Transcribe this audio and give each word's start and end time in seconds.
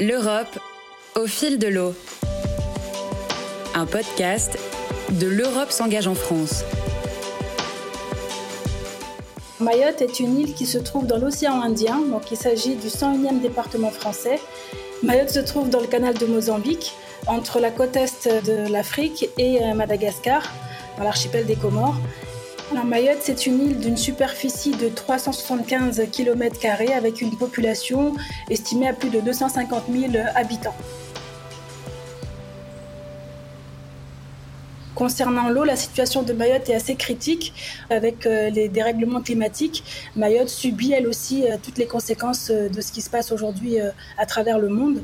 L'Europe 0.00 0.58
au 1.14 1.28
fil 1.28 1.56
de 1.56 1.68
l'eau. 1.68 1.94
Un 3.76 3.86
podcast 3.86 4.58
de 5.08 5.28
l'Europe 5.28 5.70
s'engage 5.70 6.08
en 6.08 6.16
France. 6.16 6.64
Mayotte 9.60 10.02
est 10.02 10.18
une 10.18 10.40
île 10.40 10.54
qui 10.54 10.66
se 10.66 10.78
trouve 10.78 11.06
dans 11.06 11.18
l'océan 11.18 11.62
Indien, 11.62 12.00
donc 12.10 12.32
il 12.32 12.36
s'agit 12.36 12.74
du 12.74 12.88
101e 12.88 13.40
département 13.40 13.90
français. 13.90 14.40
Mayotte 15.04 15.30
se 15.30 15.38
trouve 15.38 15.70
dans 15.70 15.80
le 15.80 15.86
canal 15.86 16.14
de 16.14 16.26
Mozambique, 16.26 16.94
entre 17.28 17.60
la 17.60 17.70
côte 17.70 17.94
est 17.94 18.26
de 18.44 18.68
l'Afrique 18.72 19.30
et 19.38 19.62
euh, 19.62 19.74
Madagascar, 19.74 20.42
dans 20.98 21.04
l'archipel 21.04 21.46
des 21.46 21.54
Comores. 21.54 21.94
Mayotte, 22.72 23.18
c'est 23.20 23.46
une 23.46 23.60
île 23.60 23.78
d'une 23.78 23.96
superficie 23.96 24.72
de 24.72 24.88
375 24.88 26.02
km 26.10 26.56
avec 26.94 27.20
une 27.20 27.36
population 27.36 28.14
estimée 28.50 28.88
à 28.88 28.92
plus 28.92 29.10
de 29.10 29.20
250 29.20 29.84
000 29.90 30.12
habitants. 30.34 30.74
Concernant 34.94 35.48
l'eau, 35.48 35.64
la 35.64 35.76
situation 35.76 36.22
de 36.22 36.32
Mayotte 36.32 36.68
est 36.68 36.74
assez 36.74 36.94
critique 36.94 37.52
avec 37.90 38.26
euh, 38.26 38.48
les 38.50 38.68
dérèglements 38.68 39.20
climatiques. 39.20 39.82
Mayotte 40.14 40.48
subit 40.48 40.92
elle 40.92 41.08
aussi 41.08 41.44
euh, 41.44 41.56
toutes 41.60 41.78
les 41.78 41.86
conséquences 41.86 42.50
euh, 42.50 42.68
de 42.68 42.80
ce 42.80 42.92
qui 42.92 43.02
se 43.02 43.10
passe 43.10 43.32
aujourd'hui 43.32 43.78
à 44.18 44.26
travers 44.26 44.58
le 44.58 44.68
monde. 44.68 45.02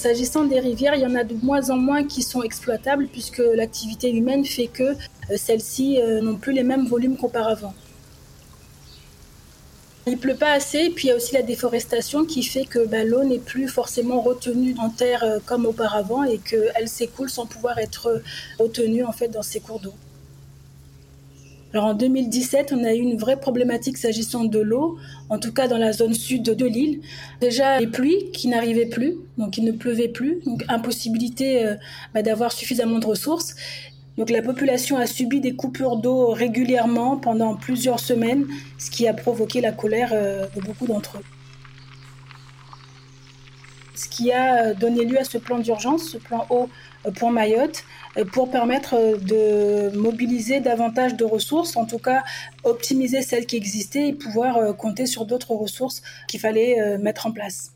S'agissant 0.00 0.44
des 0.44 0.60
rivières, 0.60 0.94
il 0.94 1.02
y 1.02 1.06
en 1.06 1.14
a 1.14 1.24
de 1.24 1.34
moins 1.42 1.68
en 1.68 1.76
moins 1.76 2.04
qui 2.04 2.22
sont 2.22 2.42
exploitables 2.42 3.06
puisque 3.08 3.42
l'activité 3.54 4.10
humaine 4.10 4.46
fait 4.46 4.68
que 4.68 4.82
euh, 4.82 5.36
celles-ci 5.36 6.00
euh, 6.00 6.22
n'ont 6.22 6.36
plus 6.36 6.54
les 6.54 6.62
mêmes 6.62 6.86
volumes 6.86 7.18
qu'auparavant. 7.18 7.74
Il 10.06 10.16
pleut 10.16 10.36
pas 10.36 10.52
assez, 10.52 10.88
puis 10.88 11.08
il 11.08 11.10
y 11.10 11.12
a 11.12 11.16
aussi 11.16 11.34
la 11.34 11.42
déforestation 11.42 12.24
qui 12.24 12.42
fait 12.42 12.64
que 12.64 12.86
bah, 12.86 13.04
l'eau 13.04 13.24
n'est 13.24 13.38
plus 13.38 13.68
forcément 13.68 14.22
retenue 14.22 14.74
en 14.78 14.88
terre 14.88 15.22
euh, 15.22 15.38
comme 15.44 15.66
auparavant 15.66 16.24
et 16.24 16.38
qu'elle 16.38 16.88
s'écoule 16.88 17.28
sans 17.28 17.44
pouvoir 17.44 17.76
être 17.76 18.22
retenue 18.58 19.04
en 19.04 19.12
fait 19.12 19.28
dans 19.28 19.42
ces 19.42 19.60
cours 19.60 19.80
d'eau. 19.80 19.92
Alors 21.72 21.86
en 21.86 21.94
2017, 21.94 22.72
on 22.76 22.82
a 22.82 22.94
eu 22.94 22.98
une 22.98 23.16
vraie 23.16 23.38
problématique 23.38 23.96
s'agissant 23.96 24.44
de 24.44 24.58
l'eau, 24.58 24.98
en 25.28 25.38
tout 25.38 25.52
cas 25.52 25.68
dans 25.68 25.78
la 25.78 25.92
zone 25.92 26.14
sud 26.14 26.42
de 26.42 26.66
l'île. 26.66 27.00
Déjà 27.40 27.78
les 27.78 27.86
pluies 27.86 28.30
qui 28.32 28.48
n'arrivaient 28.48 28.86
plus, 28.86 29.16
donc 29.38 29.56
il 29.56 29.64
ne 29.64 29.70
pleuvait 29.70 30.08
plus, 30.08 30.40
donc 30.44 30.64
impossibilité 30.68 31.64
euh, 31.64 31.74
bah, 32.12 32.22
d'avoir 32.22 32.50
suffisamment 32.50 32.98
de 32.98 33.06
ressources. 33.06 33.54
Donc 34.18 34.30
la 34.30 34.42
population 34.42 34.96
a 34.96 35.06
subi 35.06 35.40
des 35.40 35.54
coupures 35.54 35.96
d'eau 35.96 36.30
régulièrement 36.30 37.16
pendant 37.16 37.54
plusieurs 37.54 38.00
semaines, 38.00 38.46
ce 38.76 38.90
qui 38.90 39.06
a 39.06 39.14
provoqué 39.14 39.60
la 39.60 39.70
colère 39.70 40.10
euh, 40.12 40.46
de 40.56 40.60
beaucoup 40.60 40.86
d'entre 40.86 41.18
eux. 41.18 41.39
Ce 44.00 44.08
qui 44.08 44.32
a 44.32 44.72
donné 44.72 45.04
lieu 45.04 45.18
à 45.18 45.24
ce 45.24 45.36
plan 45.36 45.58
d'urgence, 45.58 46.04
ce 46.04 46.16
plan 46.16 46.46
eau 46.48 46.70
euh, 47.04 47.10
pour 47.10 47.30
Mayotte, 47.30 47.84
euh, 48.16 48.24
pour 48.24 48.50
permettre 48.50 48.94
euh, 48.94 49.18
de 49.18 49.94
mobiliser 49.94 50.60
davantage 50.60 51.16
de 51.16 51.24
ressources, 51.26 51.76
en 51.76 51.84
tout 51.84 51.98
cas 51.98 52.22
optimiser 52.64 53.20
celles 53.20 53.44
qui 53.44 53.56
existaient 53.56 54.08
et 54.08 54.14
pouvoir 54.14 54.74
compter 54.78 55.04
sur 55.04 55.26
d'autres 55.26 55.54
ressources 55.54 56.00
qu'il 56.28 56.40
fallait 56.40 56.96
mettre 56.96 57.26
en 57.26 57.32
place. 57.32 57.72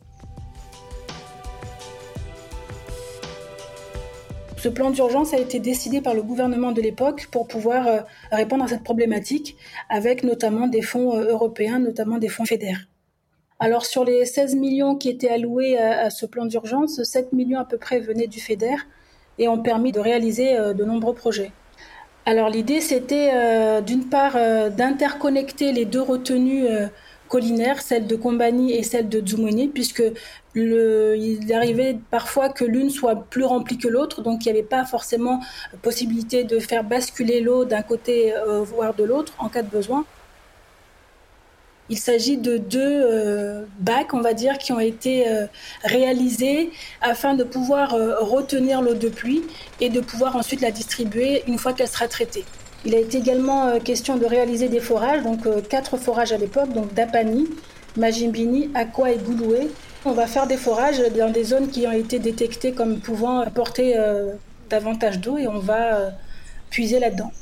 Ce 4.56 4.70
plan 4.70 4.91
d'urgence 4.91 5.34
a 5.34 5.39
été 5.39 5.58
décidé 5.58 6.00
par 6.00 6.14
le 6.14 6.22
gouvernement 6.22 6.72
de 6.72 6.80
l'époque 6.80 7.28
pour 7.30 7.47
pouvoir 7.47 8.06
répondre 8.33 8.64
à 8.64 8.69
cette 8.69 8.83
problématique, 8.83 9.56
avec 9.91 10.22
notamment 10.22 10.69
des 10.69 10.80
fonds 10.80 11.19
européens, 11.19 11.80
notamment 11.80 12.17
des 12.17 12.28
fonds 12.28 12.47
fédères. 12.47 12.86
Alors 13.60 13.86
sur 13.86 14.05
les 14.05 14.24
16 14.24 14.56
millions 14.56 14.96
qui 14.96 15.08
étaient 15.08 15.28
alloués 15.28 15.78
à, 15.78 16.11
ce 16.11 16.27
plan 16.27 16.45
d'urgence, 16.45 17.02
7 17.02 17.33
millions 17.33 17.61
à 17.61 17.64
peu 17.64 17.78
près 17.78 18.01
venaient 18.01 18.27
du 18.27 18.40
FEDER 18.40 18.77
et 19.39 19.48
ont 19.48 19.62
permis 19.62 19.92
de 19.92 20.01
réaliser 20.01 20.56
euh, 20.56 20.74
de 20.74 20.84
nombreux 20.84 21.14
projets. 21.14 21.52
Alors 22.27 22.48
l'idée 22.48 22.80
c'était 22.80 23.30
euh, 23.33 23.80
d'une 23.80 24.08
part 24.08 24.34
euh, 24.36 24.70
d'interconnecter 24.70 25.73
les 25.73 25.84
deux 25.84 26.02
retenues 26.02 26.67
collinaires, 27.28 27.80
celle 27.80 28.06
de 28.06 28.17
Combani 28.17 28.73
et 28.73 28.83
celle 28.83 29.08
de 29.08 29.20
Dzumoni, 29.20 29.68
puisque 29.68 30.02
il 30.55 31.52
arrivait 31.52 31.98
parfois 32.11 32.48
que 32.48 32.64
l'une 32.64 32.90
soit 32.90 33.24
plus 33.28 33.45
remplie 33.45 33.78
que 33.78 33.89
l'autre, 33.89 34.23
donc 34.23 34.45
il 34.45 34.52
n'y 34.52 34.58
avait 34.58 34.67
pas 34.67 34.84
forcément 34.84 35.40
possibilité 35.83 36.45
de 36.45 36.58
faire 36.58 36.84
basculer 36.84 37.40
l'eau 37.40 37.64
d'un 37.64 37.83
côté 37.83 38.33
voire 38.62 38.95
de 38.95 39.05
l'autre 39.05 39.33
en 39.39 39.48
cas 39.48 39.62
de 39.62 39.70
besoin. 39.70 40.05
Il 41.90 41.98
s'agit 41.98 42.39
de 42.39 42.56
deux 42.56 42.80
euh, 42.80 43.64
bacs, 43.78 44.14
on 44.14 44.22
va 44.22 44.33
dire, 44.33 44.56
qui 44.56 44.72
ont 44.72 44.80
été 44.80 45.28
euh, 45.28 45.46
réalisés 45.84 46.70
afin 47.02 47.34
de 47.34 47.45
pouvoir 47.45 47.92
euh, 47.92 48.17
retenir 48.20 48.80
l'eau 48.80 48.95
de 48.95 49.08
pluie 49.11 49.42
et 49.83 49.90
de 49.90 50.00
pouvoir 50.00 50.34
ensuite 50.34 50.62
la 50.62 50.70
distribuer 50.70 51.42
une 51.46 51.58
fois 51.58 51.74
qu'elle 51.74 51.89
sera 51.89 52.08
traitée. 52.08 52.45
Il 52.86 52.95
a 52.95 52.98
été 52.98 53.18
également 53.18 53.78
question 53.80 54.17
de 54.17 54.24
réaliser 54.24 54.68
des 54.68 54.80
forages, 54.80 55.22
donc 55.22 55.46
quatre 55.68 55.96
forages 55.96 56.33
à 56.33 56.36
l'époque, 56.36 56.70
donc 56.72 56.92
d'Apani, 56.92 57.48
Majimbini, 57.96 58.70
Aqua 58.74 59.11
et 59.11 59.16
Gouloué. 59.16 59.70
On 60.05 60.12
va 60.12 60.27
faire 60.27 60.46
des 60.46 60.58
forages 60.58 61.01
dans 61.16 61.30
des 61.30 61.45
zones 61.45 61.68
qui 61.70 61.86
ont 61.86 61.92
été 61.92 62.18
détectées 62.18 62.72
comme 62.72 62.98
pouvant 63.01 63.40
apporter 63.40 63.95
davantage 64.68 65.18
d'eau 65.18 65.39
et 65.39 65.48
on 65.48 65.61
va 65.61 66.11
puiser 66.68 66.98
là-dedans. 66.98 67.33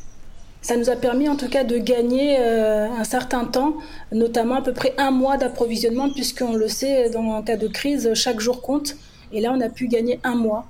Ça 0.63 0.77
nous 0.77 0.91
a 0.91 0.97
permis 0.97 1.29
en 1.29 1.35
tout 1.35 1.49
cas 1.49 1.65
de 1.65 1.77
gagner 1.77 2.37
euh, 2.39 2.89
un 2.89 3.03
certain 3.03 3.45
temps, 3.45 3.75
notamment 4.13 4.55
à 4.55 4.63
peu 4.63 4.73
près 4.73 4.95
un 4.97 5.11
mois 5.11 5.37
d'approvisionnement, 5.37 6.09
puisqu'on 6.09 6.55
le 6.55 6.69
sait, 6.69 7.11
dans 7.11 7.35
un 7.35 7.43
cas 7.43 7.57
de 7.57 7.67
crise, 7.67 8.15
chaque 8.15 8.39
jour 8.39 8.63
compte. 8.63 8.95
Et 9.33 9.41
là, 9.41 9.53
on 9.53 9.61
a 9.61 9.69
pu 9.69 9.89
gagner 9.89 10.21
un 10.23 10.37
mois. 10.37 10.67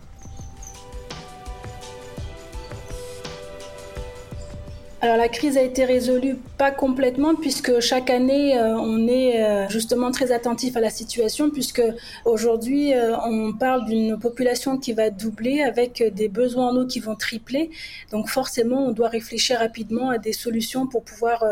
Alors 5.04 5.16
la 5.16 5.28
crise 5.28 5.58
a 5.58 5.62
été 5.62 5.84
résolue 5.84 6.36
pas 6.58 6.70
complètement 6.70 7.34
puisque 7.34 7.80
chaque 7.80 8.08
année 8.08 8.56
euh, 8.56 8.76
on 8.78 9.08
est 9.08 9.42
euh, 9.42 9.68
justement 9.68 10.12
très 10.12 10.30
attentif 10.30 10.76
à 10.76 10.80
la 10.80 10.90
situation 10.90 11.50
puisque 11.50 11.82
aujourd'hui 12.24 12.94
euh, 12.94 13.16
on 13.24 13.52
parle 13.52 13.84
d'une 13.86 14.16
population 14.16 14.78
qui 14.78 14.92
va 14.92 15.10
doubler 15.10 15.60
avec 15.60 16.04
des 16.14 16.28
besoins 16.28 16.68
en 16.68 16.76
eau 16.76 16.86
qui 16.86 17.00
vont 17.00 17.16
tripler. 17.16 17.72
Donc 18.12 18.28
forcément 18.28 18.86
on 18.86 18.92
doit 18.92 19.08
réfléchir 19.08 19.58
rapidement 19.58 20.10
à 20.10 20.18
des 20.18 20.32
solutions 20.32 20.86
pour 20.86 21.02
pouvoir 21.02 21.44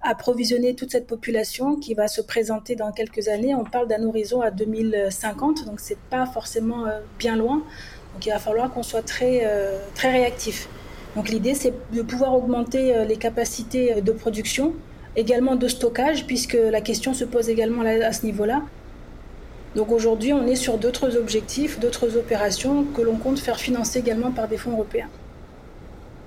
approvisionner 0.00 0.76
toute 0.76 0.92
cette 0.92 1.08
population 1.08 1.74
qui 1.74 1.94
va 1.94 2.06
se 2.06 2.20
présenter 2.20 2.76
dans 2.76 2.92
quelques 2.92 3.26
années. 3.26 3.52
On 3.52 3.64
parle 3.64 3.88
d'un 3.88 4.04
horizon 4.04 4.42
à 4.42 4.52
2050 4.52 5.64
donc 5.64 5.80
c'est 5.80 5.98
pas 6.08 6.24
forcément 6.26 6.84
bien 7.18 7.34
loin. 7.34 7.64
Donc 8.14 8.26
il 8.26 8.30
va 8.30 8.38
falloir 8.38 8.72
qu'on 8.72 8.84
soit 8.84 9.02
très 9.02 9.44
très 9.96 10.12
réactif. 10.12 10.68
Donc 11.16 11.28
l'idée, 11.28 11.54
c'est 11.54 11.74
de 11.92 12.02
pouvoir 12.02 12.34
augmenter 12.34 12.96
euh, 12.96 13.04
les 13.04 13.16
capacités 13.16 13.94
euh, 13.94 14.00
de 14.00 14.12
production, 14.12 14.72
également 15.14 15.56
de 15.56 15.68
stockage, 15.68 16.26
puisque 16.26 16.56
la 16.56 16.80
question 16.80 17.12
se 17.12 17.24
pose 17.24 17.50
également 17.50 17.82
à 17.82 18.12
ce 18.12 18.24
niveau-là. 18.24 18.62
Donc 19.76 19.90
aujourd'hui, 19.90 20.32
on 20.32 20.46
est 20.46 20.56
sur 20.56 20.78
d'autres 20.78 21.16
objectifs, 21.16 21.78
d'autres 21.80 22.16
opérations 22.16 22.84
que 22.84 23.02
l'on 23.02 23.16
compte 23.16 23.38
faire 23.38 23.58
financer 23.58 23.98
également 23.98 24.30
par 24.30 24.48
des 24.48 24.56
fonds 24.56 24.72
européens. 24.72 25.08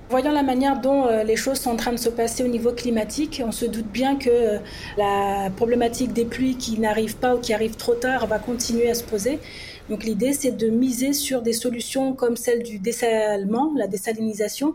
Voyant 0.08 0.30
la 0.30 0.44
manière 0.44 0.80
dont 0.80 1.06
euh, 1.06 1.24
les 1.24 1.34
choses 1.34 1.58
sont 1.58 1.70
en 1.70 1.76
train 1.76 1.90
de 1.90 1.96
se 1.96 2.08
passer 2.08 2.44
au 2.44 2.48
niveau 2.48 2.70
climatique, 2.70 3.42
on 3.44 3.50
se 3.50 3.64
doute 3.64 3.88
bien 3.88 4.14
que 4.16 4.60
la 4.96 5.50
problématique 5.56 6.12
des 6.12 6.24
pluies 6.24 6.56
qui 6.56 6.78
n'arrivent 6.78 7.16
pas 7.16 7.34
ou 7.34 7.40
qui 7.40 7.52
arrivent 7.52 7.74
trop 7.74 7.94
tard 7.94 8.28
va 8.28 8.38
continuer 8.38 8.88
à 8.88 8.94
se 8.94 9.02
poser. 9.02 9.40
Donc 9.88 10.02
l'idée, 10.02 10.32
c'est 10.32 10.50
de 10.50 10.68
miser 10.68 11.12
sur 11.12 11.42
des 11.42 11.52
solutions 11.52 12.12
comme 12.12 12.36
celle 12.36 12.62
du 12.62 12.78
dessalement, 12.78 13.72
la 13.76 13.86
désalinisation. 13.86 14.74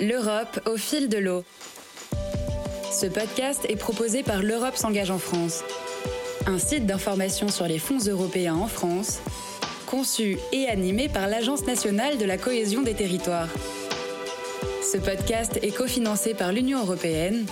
L'Europe 0.00 0.60
au 0.66 0.76
fil 0.76 1.08
de 1.08 1.18
l'eau. 1.18 1.44
Ce 2.90 3.06
podcast 3.06 3.64
est 3.68 3.76
proposé 3.76 4.22
par 4.22 4.42
L'Europe 4.42 4.76
s'engage 4.76 5.10
en 5.10 5.18
France, 5.18 5.62
un 6.46 6.58
site 6.58 6.86
d'information 6.86 7.48
sur 7.48 7.66
les 7.66 7.78
fonds 7.78 7.98
européens 7.98 8.54
en 8.54 8.66
France, 8.66 9.20
conçu 9.86 10.38
et 10.52 10.68
animé 10.68 11.08
par 11.08 11.28
l'Agence 11.28 11.66
nationale 11.66 12.18
de 12.18 12.24
la 12.24 12.38
cohésion 12.38 12.82
des 12.82 12.94
territoires. 12.94 13.48
Ce 14.82 14.98
podcast 14.98 15.58
est 15.62 15.76
cofinancé 15.76 16.34
par 16.34 16.52
l'Union 16.52 16.80
européenne 16.80 17.44